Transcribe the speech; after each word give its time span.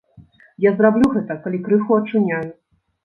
Я 0.65 0.71
зраблю 0.79 1.11
гэта, 1.17 1.37
калі 1.43 1.61
крыху 1.67 2.01
ачуняю. 2.01 2.45